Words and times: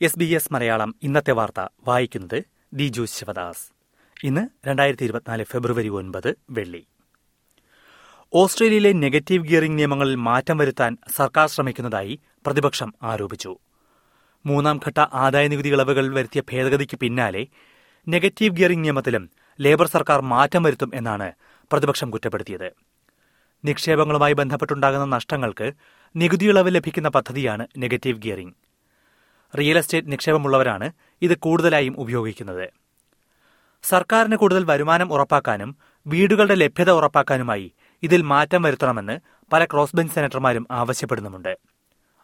S 0.00 0.18
B 0.18 0.24
S 0.24 0.52
Malayalam 0.52 0.94
ഇന്നത്തെ 1.02 1.32
വാർത്ത 1.32 1.68
വായിക്കുന്നത് 1.88 2.44
ദിജു 2.72 3.04
ശിവദാസ്. 3.04 3.72
ഇന്ന് 4.24 4.68
രണ്ടായിരത്തി 4.68 5.04
ഇരുപത്തിനാല് 5.04 5.44
ഫെബ്രുവരി 5.44 5.88
ഒൻപത് 5.88 6.34
വെള്ളി. 6.50 6.86
ഓസ്ട്രേലിയയിലെ 8.34 8.92
നെഗറ്റീവ് 8.92 9.46
ഗിയറിംഗ് 9.46 9.78
നിയമങ്ങളിൽ 9.78 10.14
മാറ്റം 10.14 10.58
വരുത്താൻ 10.58 10.98
സർക്കാർ 11.16 11.48
ശ്രമിക്കുന്നതായി 11.48 12.20
പ്രതിപക്ഷം 12.46 12.94
ആരോപിച്ചു. 13.02 13.58
മൂന്നാം 14.46 14.80
ഘട്ട 14.86 14.98
ആദായനികുതി 14.98 15.68
ഇളവുകൾ 15.68 16.14
വരുത്തിയ 16.14 16.42
ഭേദഗതിക്ക് 16.52 16.96
പിന്നാലെ 16.96 17.46
നെഗറ്റീവ് 18.08 18.56
ഗിയറിംഗ് 18.56 18.84
നിയമത്തിലും 18.84 19.30
ലേബർ 19.60 19.86
സർക്കാർ 19.86 20.20
മാറ്റം 20.20 20.62
വരുത്തും 20.62 20.90
എന്നാണ് 20.94 21.32
പ്രതിപക്ഷം 21.72 22.10
കുറ്റപ്പെടുത്തിയത്. 22.10 22.70
നിക്ഷേപങ്ങളുമായി 23.64 24.32
ബന്ധപ്പെട്ടുണ്ടാകുന്ന 24.32 25.16
നഷ്ടങ്ങൾക്ക് 25.16 25.72
നികുതി 26.16 26.44
ഇളവ് 26.44 26.74
ലഭിക്കുന്ന 26.74 27.08
പദ്ധതിയാണ് 27.08 27.66
നെഗറ്റീവ് 27.78 28.22
ഗിയറിംഗ്. 28.22 28.65
റിയൽ 29.58 29.78
എസ്റ്റേറ്റ് 29.78 30.12
നിക്ഷേപമുള്ളവരാണ് 30.12 30.90
ഇത് 31.22 31.38
കൂടുതലായും 31.38 32.00
ഉപയോഗിക്കുന്നത്. 32.00 32.66
സർക്കാരിന് 33.82 34.36
കൂടുതൽ 34.36 34.64
വരുമാനം 34.64 35.12
ഉറപ്പാക്കാനും 35.12 35.76
വീടുകളുടെ 36.06 36.54
ലഭ്യത 36.54 36.90
ഉറപ്പാക്കാനുമായി 36.90 37.74
ഇതിൽ 38.02 38.22
മാറ്റം 38.22 38.62
വരുത്തണമെന്ന് 38.62 39.20
പല 39.52 39.64
ക്രോസ് 39.64 39.96
ബെഞ്ച് 39.96 40.14
സെനറ്റർമാരും 40.14 40.66
ആവശ്യപ്പെടുന്നുമുണ്ട്. 40.70 41.58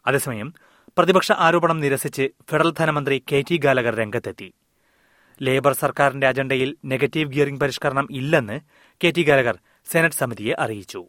അതേസമയം 0.06 0.54
പ്രതിപക്ഷ 0.98 1.32
ആരോപണം 1.32 1.80
നിരസിച്ച് 1.80 2.28
ഫെഡറൽ 2.50 2.74
ധനമന്ത്രി 2.78 3.24
കെ 3.32 3.44
ടി 3.50 3.56
ഗാലഗർ 3.56 3.94
രംഗത്തെത്തി. 3.94 4.54
ലേബർ 5.42 5.72
സർക്കാരിന്റെ 5.72 6.26
അജണ്ടയിൽ 6.26 6.76
നെഗറ്റീവ് 6.84 7.32
ഗിയറിംഗ് 7.32 7.60
പരിഷ്കരണം 7.60 8.08
ഇല്ലെന്ന് 8.10 8.60
കെ 9.04 9.10
ടി 9.10 9.22
ഗാലഗർ 9.22 9.58
സെനറ്റ് 9.92 10.14
സമിതിയെ 10.14 10.54
അറിയിച്ചു. 10.58 11.08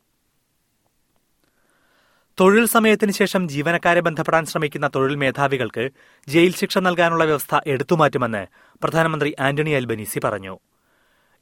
തൊഴിൽ 2.39 2.65
സമയത്തിന് 2.65 3.11
ശേഷം 3.11 3.47
ജീവനക്കാരെ 3.47 3.99
ബന്ധപ്പെടാൻ 3.99 4.45
ശ്രമിക്കുന്ന 4.45 4.87
തൊഴിൽ 4.87 5.15
മേധാവികൾക്ക് 5.15 5.89
ജയിൽ 6.27 6.53
ശിക്ഷ 6.53 6.77
നൽകാനുള്ള 6.77 7.23
വ്യവസ്ഥ 7.23 7.59
എടുത്തുമാറ്റുമെന്ന് 7.67 8.47
പ്രധാനമന്ത്രി 8.83 9.35
ആന്റണി 9.39 9.69
അൽബനീസി 9.69 10.19
പറഞ്ഞു. 10.23 10.59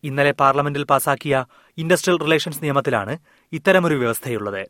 ഇന്നലെ 0.04 0.32
പാർലമെന്റിൽ 0.32 0.84
പാസാക്കിയ 0.84 1.46
ഇൻഡസ്ട്രിയൽ 1.78 2.20
റിലേഷൻസ് 2.20 2.64
നിയമത്തിലാണ് 2.64 3.18
ഇത്തരമൊരു 3.54 3.96
വ്യവസ്ഥയുള്ളത്. 3.96 4.64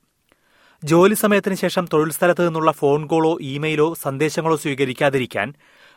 ജോലി 0.83 1.13
സമയത്തിന് 1.13 1.55
ശേഷം 1.55 1.87
തൊഴിൽ 1.93 2.11
സ്ഥലത്ത് 2.11 2.47
നിന്നുള്ള 2.47 2.71
ഫോൺ 2.71 3.07
കോളോ 3.07 3.37
ഇമെയിലോ 3.41 3.93
സന്ദേശങ്ങളോ 3.93 4.55
സ്വീകരിക്കാതിരിക്കാൻ 4.55 5.53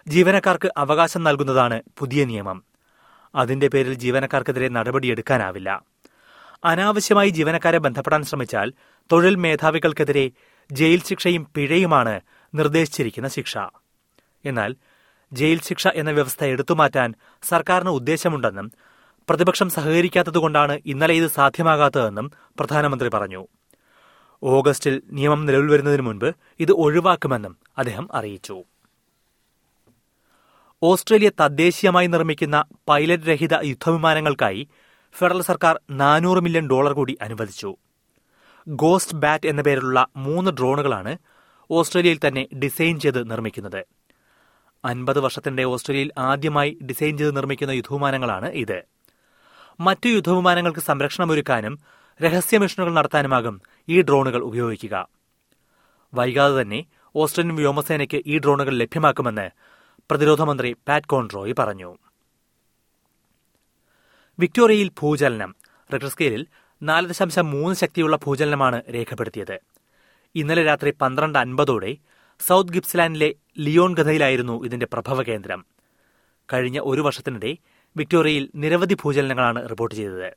ജീവനക്കാർക്ക് 0.08 0.70
അവകാശം 0.76 1.24
നൽകുന്നതാണ് 1.24 1.82
പുതിയ 1.98 2.24
നിയമം. 2.24 2.64
അതിന്റെ 3.34 3.68
പേരിൽ 3.68 3.94
ജീവനക്കാർക്കെതിരെ 3.94 4.68
നടപടിയെടുക്കാനാവില്ല. 4.68 5.70
അനാവശ്യമായി 6.64 7.28
ജീവനക്കാരെ 7.28 7.78
ബന്ധപ്പെടാൻ 7.78 8.22
ശ്രമിച്ചാൽ 8.22 8.72
തൊഴിൽ 9.12 9.34
മേധാവികൾക്കെതിരെ 9.36 10.30
ജയിൽ 10.72 11.02
ശിക്ഷയും 11.02 11.46
പിഴയുമാണ് 11.56 12.20
നിർദ്ദേശിച്ചിരിക്കുന്ന 12.54 13.28
ശിക്ഷ. 13.28 13.58
എന്നാൽ 14.44 14.76
ജയിൽ 15.32 15.60
ശിക്ഷ 15.60 15.88
എന്ന 15.88 16.10
വ്യവസ്ഥ 16.10 16.44
എടുത്തുമാറ്റാൻ 16.44 17.14
സർക്കാരിന് 17.48 17.90
ഉദ്ദേശമുണ്ടെന്നും 17.90 18.72
പ്രതിപക്ഷം 19.28 19.68
സഹകരിക്കാത്തതുകൊണ്ടാണ് 19.68 20.80
ഇന്നലെ 20.86 21.14
ഇത് 21.14 21.26
സാധ്യമാകാത്തതെന്നും 21.26 22.32
പ്രധാനമന്ത്രി 22.36 23.08
പറഞ്ഞു. 23.08 23.48
ഓഗസ്റ്റിൽ 24.42 25.02
നിയമം 25.10 25.46
നിലവിൽ 25.46 25.70
വരുന്നതിന് 25.70 26.02
മുൻപ് 26.02 26.32
ഇത് 26.60 26.72
ഒഴിവാക്കുമെന്നും 26.72 27.58
അദ്ദേഹം 27.78 28.08
അറിയിച്ചു. 28.14 28.64
ഓസ്ട്രേലിയ 30.82 31.30
തദ്ദേശീയമായി 31.40 32.06
നിർമ്മിക്കുന്ന 32.06 32.64
പൈലറ്റ് 32.88 33.22
രഹിത 33.22 33.54
യുദ്ധവിമാനങ്ങൾക്കായി 33.62 34.68
ഫെഡറൽ 35.18 35.42
സർക്കാർ 35.42 35.80
നാനൂറ് 35.90 36.38
മില്യൺ 36.38 36.68
ഡോളർ 36.70 36.92
കൂടി 36.92 37.18
അനുവദിച്ചു. 37.22 37.76
ഗോസ്റ്റ് 38.68 39.16
ബാറ്റ് 39.16 39.46
എന്ന 39.46 39.62
പേരിലുള്ള 39.62 40.06
മൂന്ന് 40.16 40.50
ഡ്രോണുകളാണ് 40.50 41.18
ഓസ്ട്രേലിയയിൽ 41.70 42.18
തന്നെ 42.26 42.48
ഡിസൈൻ 42.62 43.00
ചെയ്ത് 43.00 43.30
നിർമ്മിക്കുന്നത്. 43.30 43.84
അൻപത് 44.84 45.20
വർഷത്തിന്റെ 45.20 45.64
ഓസ്ട്രേലിയയിൽ 45.64 46.10
ആദ്യമായി 46.18 46.78
ഡിസൈൻ 46.86 47.18
ചെയ്ത് 47.18 47.36
നിർമ്മിക്കുന്ന 47.36 47.70
യുദ്ധവിമാനങ്ങളാണ് 47.70 48.46
ഇത്. 48.46 48.82
മറ്റു 49.80 50.08
യുദ്ധവിമാനങ്ങൾക്ക് 50.08 50.80
സംരക്ഷണമൊരുക്കാനും 50.80 51.78
രഹസ്യ 52.22 52.58
മിഷനുകൾ 52.58 52.94
നടത്താനുമാകും 52.94 53.60
ഈ 53.88 54.02
ഡ്രോണുകൾ 54.02 54.38
ഉപയോഗിക്കുക. 54.38 55.08
വൈകാതെ 56.14 56.62
തന്നെ 56.62 56.84
ഓസ്ട്രേലിയൻ 57.16 57.56
വ്യോമസേനയ്ക്ക് 57.56 58.22
ഈ 58.26 58.38
ഡ്രോണുകൾ 58.38 58.74
ലഭ്യമാക്കുമെന്ന് 58.74 59.50
പ്രതിരോധ 60.10 60.42
മന്ത്രി 60.42 60.76
പാറ്റ് 60.88 61.06
കോൺട്രോയ് 61.06 61.54
പറഞ്ഞു. 61.58 61.96
വിക്ടോറിയയിൽ 64.38 64.88
ഭൂചലനം. 64.88 65.54
റിക്ടർ 65.94 66.08
സ്കെയിലിൽ 66.08 66.46
നാല് 66.82 67.06
ദശാംശം 67.08 67.50
മൂന്ന് 67.50 67.76
ശക്തിയുള്ള 67.76 68.16
ഭൂചലനമാണ് 68.16 68.82
രേഖപ്പെടുത്തിയത്. 68.94 69.60
ഇന്നലെ 70.34 70.64
രാത്രി 70.64 70.90
പന്ത്രണ്ട് 70.90 71.38
അൻപതോടെ 71.38 71.96
സൌത്ത് 72.46 72.70
ഗിപ്സ്ലാൻഡിലെ 72.70 73.34
ലിയോൺ 73.58 73.94
ഗഥയിലായിരുന്നു 73.94 74.64
ഇതിന്റെ 74.64 74.86
പ്രഭവ 74.86 75.22
കേന്ദ്രം. 75.22 75.66
കഴിഞ്ഞ 76.52 76.80
ഒരു 76.82 77.00
വർഷത്തിനിടെ 77.00 77.56
വിക്ടോറിയയിൽ 77.96 78.50
നിരവധി 78.54 78.94
ഭൂചലനങ്ങളാണ് 78.94 79.70
റിപ്പോർട്ട് 79.70 79.96
ചെയ്തത്. 79.96 80.32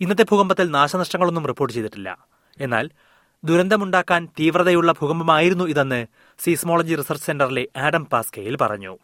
ഇന്നത്തെ 0.00 0.22
ഭൂകമ്പത്തിൽ 0.22 0.70
നാശനഷ്ടങ്ങളൊന്നും 0.70 1.46
റിപ്പോർട്ട് 1.46 1.74
ചെയ്തിട്ടില്ല. 1.74 2.26
എന്നാൽ 2.60 2.90
ദുരന്തമുണ്ടാക്കാൻ 3.44 4.28
തീവ്രതയുള്ള 4.40 4.92
ഭൂകമ്പമായിരുന്നു 4.92 5.64
ഇതെന്ന് 5.64 6.06
സീസ്മോളജി 6.38 6.94
റിസർച്ച് 6.94 7.26
സെന്ററിലെ 7.26 7.68
ആഡം 7.76 8.06
പാസ്കയിൽ 8.06 8.56
പറഞ്ഞു. 8.56 8.98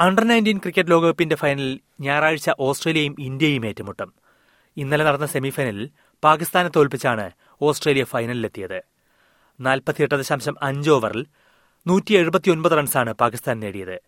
അണ്ടർ 0.00 0.24
നയന്റീൻ 0.24 0.58
ക്രിക്കറ്റ് 0.58 0.90
ലോകകപ്പിന്റെ 0.90 1.36
ഫൈനലിൽ 1.36 1.80
ഞായറാഴ്ച 2.00 2.50
ഓസ്ട്രേലിയയും 2.60 3.16
ഇന്ത്യയും 3.18 3.66
ഏറ്റുമുട്ടും. 3.66 4.14
ഇന്നലെ 4.76 5.04
നടന്ന 5.04 5.26
സെമിഫൈനലിൽ 5.26 5.90
പാകിസ്ഥാനെ 6.24 6.68
തോൽപ്പിച്ചാണ് 6.76 7.30
ഓസ്ട്രേലിയ 7.62 8.04
ഫൈനലിലെത്തിയത്. 8.04 8.82
നാൽപ്പത്തിയെട്ട് 9.60 10.14
ദശാംശം 10.14 10.56
അഞ്ച് 10.62 10.90
ഓവറിൽ 10.90 11.26
നൂറ്റി 11.86 12.14
എഴുപത്തിയൊൻപത് 12.14 12.72
റൺസാണ് 12.72 13.12
പാകിസ്ഥാൻ 13.12 13.60
നേടിയത്. 13.60 14.00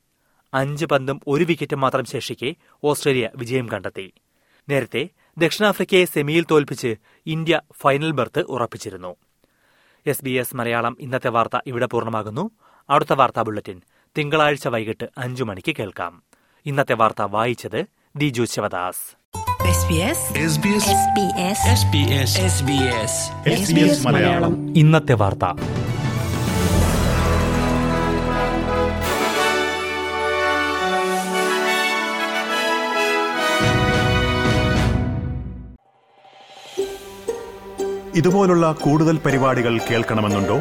അഞ്ച് 0.55 0.87
പന്തും 0.87 1.21
ഒരു 1.27 1.45
വിക്കറ്റും 1.45 1.81
മാത്രം 1.81 2.05
ശേഷിക്കെ 2.05 2.55
ഓസ്ട്രേലിയ 2.85 3.31
വിജയം 3.37 3.69
കണ്ടെത്തി. 3.69 4.13
നേരത്തെ 4.69 5.09
ദക്ഷിണാഫ്രിക്കയെ 5.39 6.05
സെമിയിൽ 6.05 6.47
തോൽപ്പിച്ച് 6.51 6.97
ഇന്ത്യ 7.27 7.61
ഫൈനൽ 7.73 8.11
ബർത്ത് 8.11 8.41
ഉറപ്പിച്ചിരുന്നു. 8.41 9.17
എസ് 10.07 10.25
ബി 10.25 10.31
എസ് 10.31 10.57
മലയാളം 10.57 10.97
ഇന്നത്തെ 11.01 11.29
വാർത്ത 11.29 11.59
ഇവിടെ 11.67 11.87
പൂർണമാകുന്നു. 11.87 12.51
അടുത്ത 12.91 13.13
വാർത്താ 13.13 13.43
ബുള്ളറ്റിൻ. 13.43 13.83
തിങ്കളാഴ്ച 14.19 14.69
വൈകിട്ട് 14.69 15.09
അഞ്ചു 15.19 15.45
മണിക്ക് 15.45 15.77
കേൾക്കാം. 15.79 16.23
ഇന്നത്തെ 16.67 16.95
വാർത്ത 16.95 17.23
വായിച്ചത് 17.23 17.87
Diju 18.29 18.45
Sivadas 18.45 19.21
SBS 19.71 20.21
SBS 20.53 20.85
SBS 21.01 21.51
SBS 21.81 22.33
SBS 22.55 23.13
SBS 23.61 24.07
Malayalam. 24.07 24.79
ഇന്നത്തെ 24.79 25.15
വാർത്ത. 25.15 25.45
ഇതുപോലുള്ള 38.15 38.73
കൂടുതൽ 38.73 39.19
പരിപാടികൾ 39.19 39.79
കേൾക്കണമെന്നുണ്ടോ? 39.79 40.61